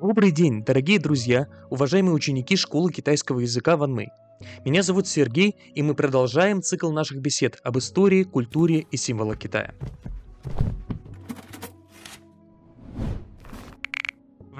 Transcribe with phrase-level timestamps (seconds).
[0.00, 4.08] Добрый день, дорогие друзья, уважаемые ученики школы китайского языка Ван Мэй.
[4.64, 9.74] Меня зовут Сергей, и мы продолжаем цикл наших бесед об истории, культуре и символах Китая.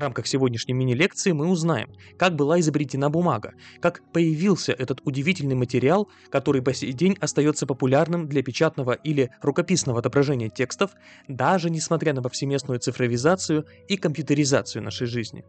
[0.02, 6.60] Рамках сегодняшней мини-лекции мы узнаем, как была изобретена бумага, как появился этот удивительный материал, который
[6.60, 10.90] по сей день остается популярным для печатного или рукописного отображения текстов,
[11.28, 15.44] даже несмотря на повсеместную цифровизацию и компьютеризацию нашей жизни.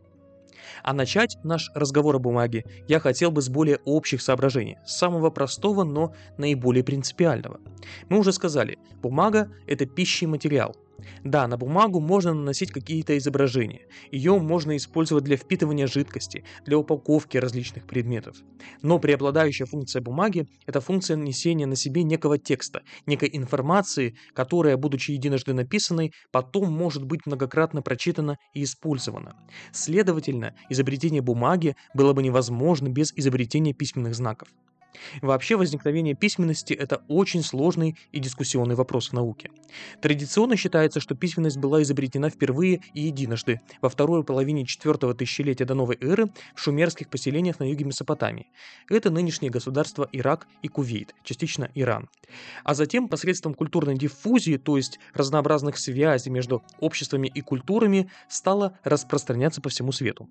[0.83, 5.29] А начать наш разговор о бумаге я хотел бы с более общих соображений, с самого
[5.29, 7.59] простого, но наиболее принципиального.
[8.09, 10.75] Мы уже сказали, бумага– это пищий материал,
[11.23, 13.87] да, на бумагу можно наносить какие-то изображения.
[14.11, 18.37] Ее можно использовать для впитывания жидкости, для упаковки различных предметов.
[18.81, 25.11] Но преобладающая функция бумаги– это функция нанесения на себе некого текста, некой информации, которая, будучи
[25.11, 29.35] единожды написанной, потом может быть многократно прочитана и использована.
[29.71, 34.49] Следовательно, изобретение бумаги было бы невозможно без изобретения письменных знаков.
[35.21, 39.51] Вообще возникновение письменности– это очень сложный и дискуссионный вопрос в науке.
[40.01, 45.73] Традиционно считается, что письменность была изобретена впервые и единожды, во второй половине четвертого тысячелетия до
[45.73, 48.51] новой эры в шумерских поселениях на юге Месопотамии.
[48.89, 52.09] Это нынешние государства Ирак и Кувейт, частично Иран.
[52.63, 59.61] А затем посредством культурной диффузии, то есть разнообразных связей между обществами и культурами, стала распространяться
[59.61, 60.29] по всему свету.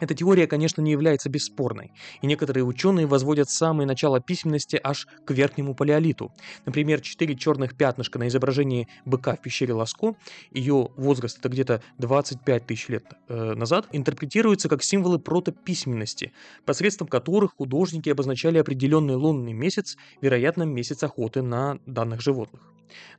[0.00, 5.30] Эта теория, конечно, не является бесспорной, и некоторые ученые возводят самое начало письменности аж к
[5.30, 6.32] верхнему палеолиту.
[6.64, 10.16] Например, четыре черных пятнышка на изображении быка в пещере Ласко,
[10.50, 16.32] ее возраст это где-то 25 тысяч лет э, назад, интерпретируются как символы протописьменности,
[16.64, 22.62] посредством которых художники обозначали определенный лунный месяц, вероятно, месяц охоты на данных животных.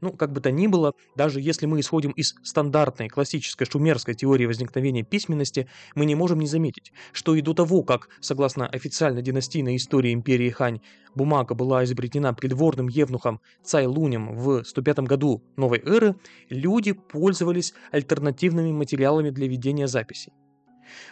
[0.01, 4.45] Ну, как бы то ни было, даже если мы исходим из стандартной классической шумерской теории
[4.45, 6.70] возникновения письменности, мы не можем не заметить,
[7.11, 10.81] что и до того, как, согласно официальной династийной истории империи Хань,
[11.15, 16.15] бумага была изобретена придворным евнухом Цай Лунем в 105 году новой эры,
[16.49, 20.33] люди пользовались альтернативными материалами для ведения записей.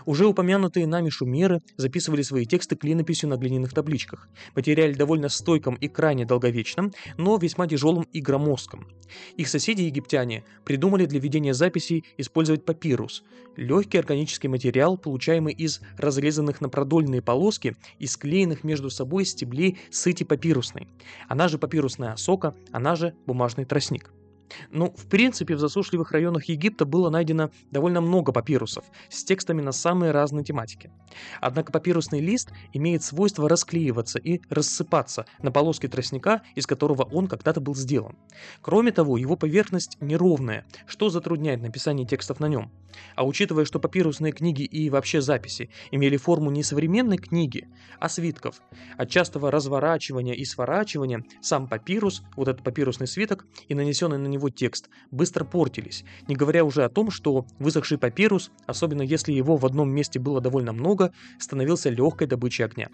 [0.05, 5.87] Уже упомянутые нами шумеры записывали свои тексты клинописью на глиняных табличках, материале довольно стойком и
[5.87, 8.87] крайне долговечном, но весьма тяжелым и громоздком.
[9.37, 13.23] Их соседи-египтяне придумали для ведения записей использовать папирус–
[13.59, 20.23] легкий органический материал, получаемый из разрезанных на продольные полоски и склеенных между собой стеблей сыти
[20.23, 20.87] папирусной,
[21.27, 24.11] она же папирусная сока, она же бумажный тростник.
[24.71, 29.71] Ну, в принципе, в засушливых районах Египта было найдено довольно много папирусов с текстами на
[29.71, 30.91] самые разные тематики.
[31.41, 37.61] Однако папирусный лист имеет свойство расклеиваться и рассыпаться на полоске тростника, из которого он когда-то
[37.61, 38.17] был сделан.
[38.61, 42.71] Кроме того, его поверхность неровная, что затрудняет написание текстов на нем.
[43.15, 47.67] А учитывая, что папирусные книги и вообще записи имели форму не современной книги,
[47.99, 48.61] а свитков,
[48.97, 54.38] от частого разворачивания и сворачивания сам папирус, вот этот папирусный свиток и нанесенный на него
[54.39, 59.57] него текст быстро портились, не говоря уже о том, что высохший папирус, особенно если его
[59.57, 62.89] в одном месте было довольно много, становился легкой добычей огня.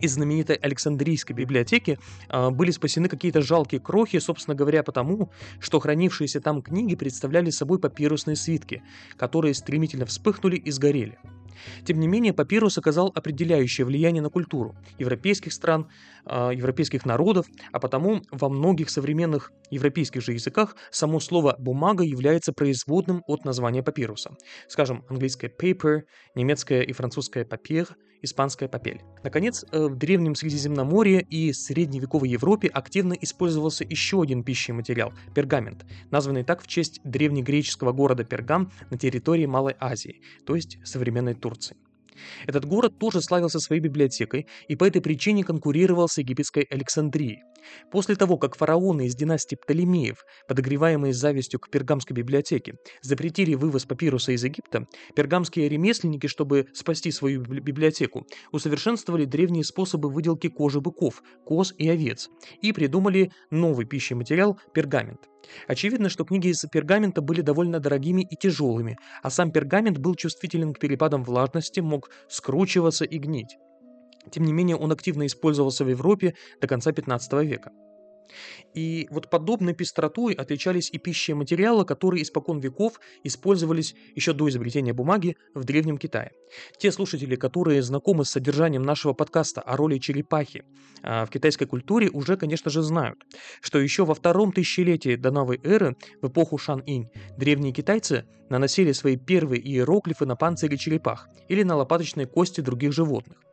[0.00, 6.42] Из знаменитой Александрийской библиотеки э, были спасены какие-то жалкие крохи, собственно говоря, потому, что хранившиеся
[6.42, 8.82] там книги представляли собой папирусные свитки,
[9.16, 11.18] которые стремительно вспыхнули и сгорели.
[11.84, 15.88] Тем не менее, папирус оказал определяющее влияние на культуру европейских стран,
[16.24, 22.52] а, европейских народов, а потому во многих современных европейских же языках само слово «бумага» является
[22.52, 24.36] производным от названия папируса.
[24.68, 26.02] Скажем, английское paper,
[26.34, 27.88] немецкое и французское papier,
[28.22, 29.02] испанская папель.
[29.22, 35.84] Наконец, э, в Древнем Средиземноморье и средневековой Европе активно использовался еще один пищий материал– пергамент,
[36.10, 41.76] названный так в честь древнегреческого города Пергам на территории Малой Азии, то есть современной Турции.
[42.46, 47.42] Этот город тоже славился своей библиотекой и по этой причине конкурировал с египетской Александрией.
[47.90, 54.32] После того, как фараоны из династии Птолемеев, подогреваемые завистью к пергамской библиотеке, запретили вывоз папируса
[54.32, 61.74] из Египта, пергамские ремесленники, чтобы спасти свою библиотеку, усовершенствовали древние способы выделки кожи быков, коз
[61.76, 62.28] и овец
[62.62, 65.28] и придумали новый пищий материал– пергамент.
[65.68, 70.72] Очевидно, что книги из пергамента были довольно дорогими и тяжелыми, а сам пергамент был чувствителен
[70.72, 73.56] к перепадам влажности, мог скручиваться и гнить.
[74.30, 77.70] Тем не менее, он активно использовался в Европе до конца 15 века.
[78.74, 84.92] И вот подобной пестротой отличались и пищи материалы, которые испокон веков использовались еще до изобретения
[84.92, 86.32] бумаги в Древнем Китае.
[86.78, 90.64] Те слушатели, которые знакомы с содержанием нашего подкаста о роли черепахи
[91.02, 93.18] а, в китайской культуре, уже, конечно же, знают,
[93.60, 99.16] что еще во втором тысячелетии до новой эры, в эпоху Шан-Инь, древние китайцы наносили свои
[99.16, 103.45] первые иероглифы на панцире черепах или на лопаточные кости других животных.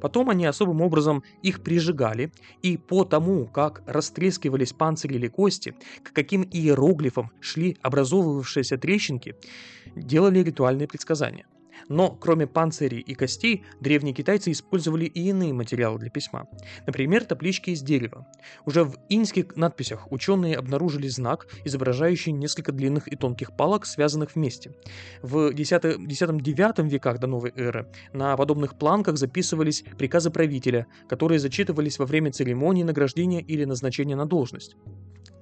[0.00, 6.12] Потом они особым образом их прижигали, и по тому, как растрескивались панцири или кости, к
[6.12, 9.34] каким иероглифам шли образовывавшиеся трещинки,
[9.94, 11.46] делали ритуальные предсказания–
[11.88, 16.46] но кроме панцирей и костей, древние китайцы использовали и иные материалы для письма.
[16.86, 18.26] Например, таблички из дерева.
[18.66, 24.72] Уже в иньских надписях ученые обнаружили знак, изображающий несколько длинных и тонких палок, связанных вместе.
[25.22, 32.06] В X-IX веках до новой эры на подобных планках записывались приказы правителя, которые зачитывались во
[32.06, 34.76] время церемонии награждения или назначения на должность.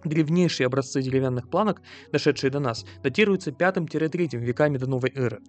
[0.05, 5.41] Древнейшие образцы деревянных планок, дошедшие до нас, датируются 5-3 веками до новой эры.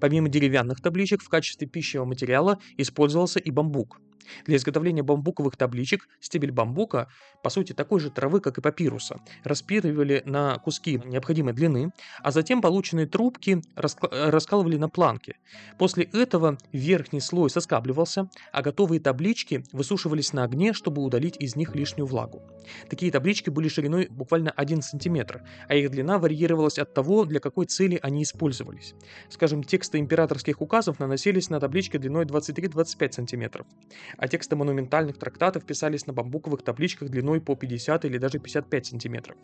[0.00, 4.00] Помимо деревянных табличек в качестве пищевого материала использовался и бамбук–
[4.46, 7.08] для изготовления бамбуковых табличек стебель бамбука,
[7.42, 11.92] по сути такой же травы, как и папируса, распиливали на куски необходимой длины,
[12.22, 15.36] а затем полученные трубки раскалывали на планки.
[15.78, 21.74] После этого верхний слой соскабливался, а готовые таблички высушивались на огне, чтобы удалить из них
[21.74, 22.42] лишнюю влагу.
[22.88, 27.66] Такие таблички были шириной буквально 1 см, а их длина варьировалась от того, для какой
[27.66, 28.94] цели они использовались.
[29.28, 33.64] Скажем, тексты императорских указов наносились на таблички длиной 23-25 см
[34.16, 39.36] а тексты монументальных трактатов писались на бамбуковых табличках длиной по 50 или даже 55 сантиметров.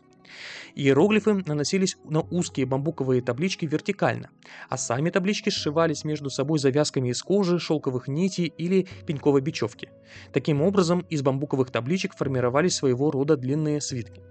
[0.75, 4.31] Иероглифы наносились на узкие бамбуковые таблички вертикально,
[4.69, 9.88] а сами таблички сшивались между собой завязками из кожи, шелковых нитей или пеньковой бечевки.
[10.32, 14.23] Таким образом, из бамбуковых табличек формировались своего рода длинные свитки.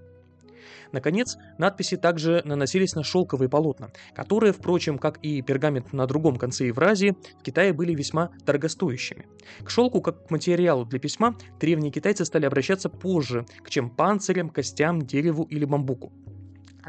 [0.92, 6.68] Наконец, надписи также наносились на шелковые полотна, которые, впрочем, как и пергамент на другом конце
[6.68, 9.28] Евразии, в Китае были весьма дорогостоящими.
[9.64, 14.50] К шелку, как к материалу для письма, древние китайцы стали обращаться позже, к чем панцирям,
[14.50, 16.12] костям, дереву или бамбуку.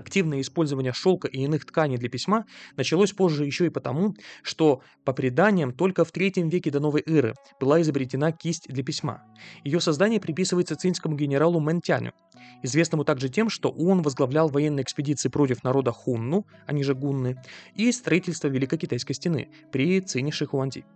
[0.09, 2.47] Активное использование шелка и иных тканей для письма
[2.77, 7.35] началось позже еще и потому, что, по преданиям, только в третьем веке до новой эры
[7.61, 9.23] была изобретена кисть для письма.
[9.65, 12.15] Ее создание приписывается цинскому генералу Мэнтяню,
[12.63, 17.37] известному также тем, что он возглавлял военные экспедиции против народа Хунну, они же гунны,
[17.75, 20.87] и строительство Великой Китайской стены при Цине Шихуанди.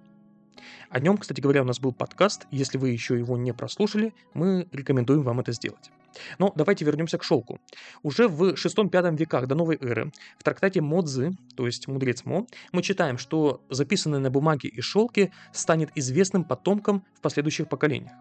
[0.88, 2.46] О нем, кстати говоря, у нас был подкаст.
[2.50, 5.90] Если вы еще его не прослушали, мы рекомендуем вам это сделать.
[6.38, 7.60] Но давайте вернемся к шелку.
[8.02, 12.82] Уже в 6-5 веках до новой эры в трактате Модзы, то есть Мудрец Мо, мы
[12.82, 18.12] читаем, что записанное на бумаге и шелке станет известным потомкам в последующих поколениях.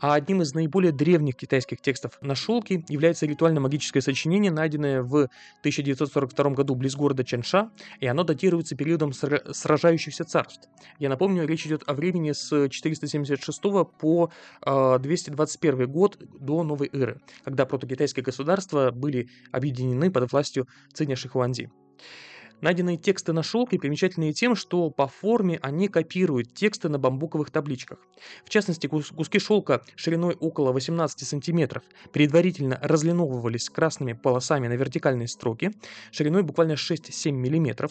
[0.00, 5.28] А одним из наиболее древних китайских текстов на шелке является ритуально-магическое сочинение, найденное в
[5.60, 10.68] 1942 году близ города Чанша, и оно датируется периодом сражающихся царств.
[10.98, 13.62] Я напомню, речь идет о времени с 476
[13.98, 14.30] по
[14.64, 21.70] 221 а, год до новой эры, когда протокитайские государства были объединены под властью Циня Шихуанди.
[22.62, 27.98] Найденные тексты на шелке примечательны тем, что по форме они копируют тексты на бамбуковых табличках.
[28.44, 31.82] В частности, куски шелка шириной около 18 см
[32.12, 35.72] предварительно разлиновывались красными полосами на вертикальные строки,
[36.10, 37.90] шириной буквально 6-7 мм,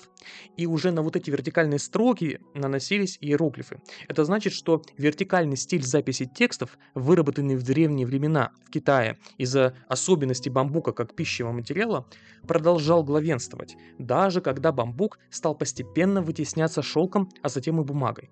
[0.58, 3.80] и уже на вот эти вертикальные строки наносились иероглифы.
[4.08, 10.50] Это значит, что вертикальный стиль записи текстов, выработанный в древние времена в Китае из-за особенностей
[10.50, 12.08] бамбука как пищевого материала,
[12.48, 18.30] продолжал главенствовать, даже когда когда бамбук стал постепенно вытесняться шелком, а затем и бумагой.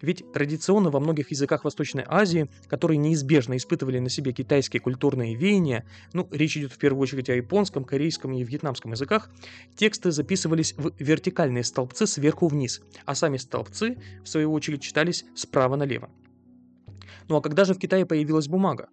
[0.00, 5.84] Ведь традиционно во многих языках Восточной Азии, которые неизбежно испытывали на себе китайские культурные веяния,
[6.12, 9.28] ну, речь идет в первую очередь о японском, корейском и вьетнамском языках,
[9.74, 15.74] тексты записывались в вертикальные столбцы сверху вниз, а сами столбцы, в свою очередь, читались справа
[15.74, 16.08] налево.
[17.28, 18.88] Ну а когда же в Китае появилась бумага?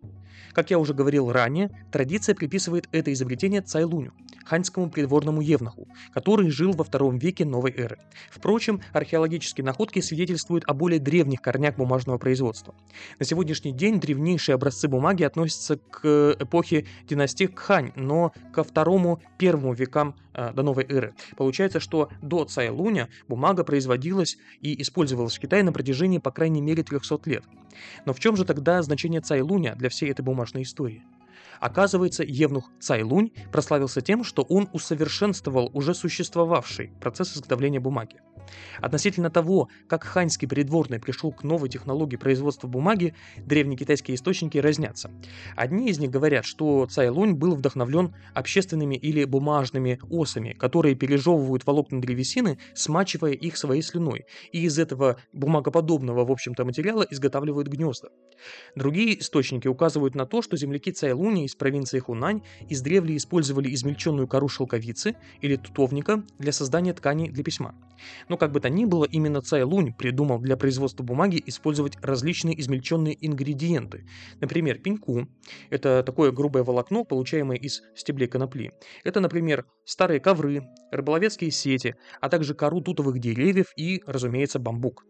[0.53, 4.13] Как я уже говорил ранее, традиция приписывает это изобретение Цайлуню,
[4.45, 7.97] ханьскому придворному евнуху, который жил во втором веке новой эры.
[8.29, 12.75] Впрочем, археологические находки свидетельствуют о более древних корнях бумажного производства.
[13.19, 20.15] На сегодняшний день древнейшие образцы бумаги относятся к эпохе династии Кхань, но ко второму-первому векам
[20.33, 21.13] э, до новой эры.
[21.37, 26.83] Получается, что до Цайлуня бумага производилась и использовалась в Китае на протяжении по крайней мере
[26.83, 27.43] 300 лет.
[28.05, 31.05] Но в чем же тогда значение Цайлуня для всей этой бумажной истории?
[31.59, 38.19] Оказывается, Евнух Цайлунь прославился тем, что он усовершенствовал уже существовавший процесс изготовления бумаги.
[38.81, 45.11] Относительно того, как ханьский придворный пришел к новой технологии производства бумаги, древние китайские источники разнятся.
[45.55, 51.65] Одни из них говорят, что Цай Лунь был вдохновлен общественными или бумажными осами, которые пережевывают
[51.65, 58.09] волокна древесины, смачивая их своей слюной, и из этого бумагоподобного, в общем-то, материала изготавливают гнезда.
[58.75, 60.91] Другие источники указывают на то, что земляки
[61.33, 67.43] Цайлуни из провинции Хунань издревле использовали измельченную кору шелковицы или тутовника для создания тканей для
[67.43, 67.73] письма.
[68.29, 73.17] Но как бы то ни было, именно Цайлунь придумал для производства бумаги использовать различные измельченные
[73.25, 74.05] ингредиенты.
[74.41, 75.27] Например, пеньку–
[75.71, 78.71] это такое грубое волокно, получаемое из стеблей конопли.
[79.03, 85.05] Это, например, старые ковры, рыболовецкие сети, а также кору тутовых деревьев и, разумеется, бамбук.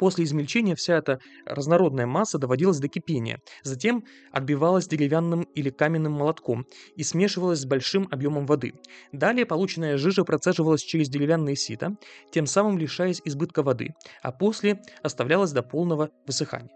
[0.00, 4.02] После измельчения вся эта разнородная масса доводилась до кипения, затем
[4.32, 6.64] отбивалась деревянным или каменным молотком
[6.96, 8.72] и смешивалась с большим объемом воды.
[9.12, 11.96] Далее полученная жижа процеживалась через деревянные сито,
[12.32, 13.90] тем самым лишаясь избытка воды,
[14.22, 16.70] а после оставлялась до полного высыхания.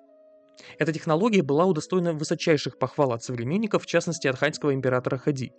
[0.78, 5.52] Эта технология была удостоена высочайших похвал от современников, в частности от ханьского императора Хади.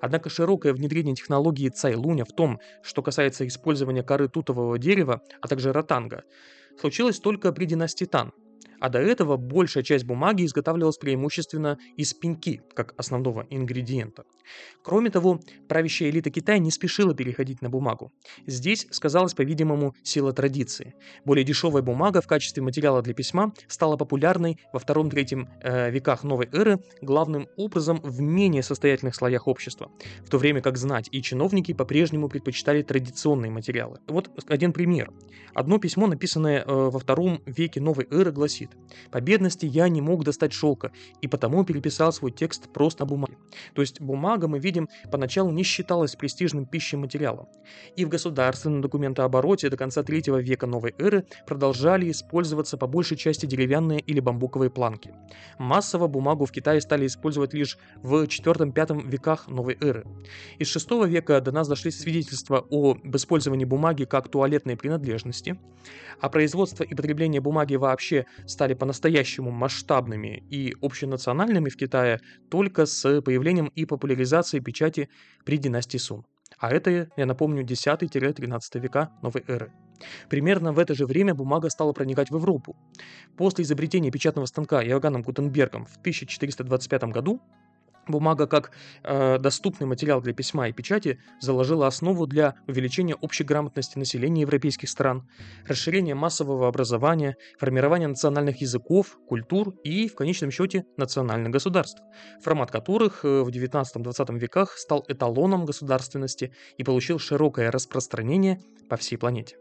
[0.00, 5.72] Однако широкое внедрение технологии Цайлуня в том, что касается использования коры тутового дерева, а также
[5.72, 6.24] ротанга,
[6.78, 8.32] случилось только при династии Тан,
[8.82, 14.24] а до этого большая часть бумаги изготавливалась преимущественно из пеньки, как основного ингредиента.
[14.82, 18.10] Кроме того, правящая элита Китая не спешила переходить на бумагу.
[18.44, 20.96] Здесь сказалась, по-видимому, сила традиции.
[21.24, 26.48] Более дешевая бумага в качестве материала для письма стала популярной во втором-третьем э, веках новой
[26.52, 29.92] эры главным образом в менее состоятельных слоях общества,
[30.24, 34.00] в то время как знать и чиновники по-прежнему предпочитали традиционные материалы.
[34.08, 35.12] Вот один пример.
[35.54, 38.71] Одно письмо, написанное э, во втором веке новой эры, гласит
[39.10, 43.36] «По бедности я не мог достать шелка, и потому переписал свой текст просто на бумаге».
[43.74, 47.48] То есть бумага мы видим, поначалу не считалась престижным пищей материалом.
[47.96, 53.46] И в государственном документообороте до конца третьего века новой эры продолжали использоваться по большей части
[53.46, 55.12] деревянные или бамбуковые планки.
[55.58, 60.06] Массово бумагу в Китае стали использовать лишь в IV-V веках новой эры.
[60.58, 65.58] Из VI века до нас дошли свидетельства об использовании бумаги как туалетной принадлежности,
[66.20, 73.20] а производство и потребление бумаги вообще стали по-настоящему масштабными и общенациональными в Китае только с
[73.22, 75.08] появлением и популяризацией печати
[75.44, 76.24] при династии Сун.
[76.58, 79.72] А это, я напомню, 10-13 века новой эры.
[80.28, 82.76] Примерно в это же время бумага стала проникать в Европу.
[83.36, 87.40] После изобретения печатного станка Иоганном Гутенбергом в 1425 году
[88.08, 88.72] Бумага как
[89.04, 94.88] э, доступный материал для письма и печати заложила основу для увеличения общей грамотности населения европейских
[94.88, 95.28] стран,
[95.68, 102.02] расширения массового образования, формирования национальных языков, культур и, в конечном счете, национальных государств,
[102.42, 109.16] формат которых э, в 19-20 веках стал эталоном государственности и получил широкое распространение по всей
[109.16, 109.56] планете.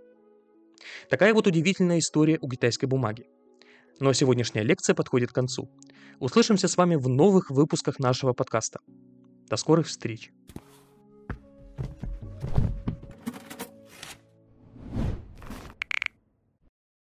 [1.09, 3.27] Такая вот удивительная история у китайской бумаги.
[3.99, 5.69] Но сегодняшняя лекция подходит к концу.
[6.21, 8.79] Услышимся с вами в новых выпусках нашего подкаста.
[9.49, 10.31] До скорых встреч!